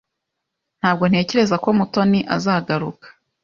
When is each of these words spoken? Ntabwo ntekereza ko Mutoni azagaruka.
Ntabwo 0.79 1.03
ntekereza 1.09 1.55
ko 1.63 1.69
Mutoni 1.77 2.19
azagaruka. 2.35 3.07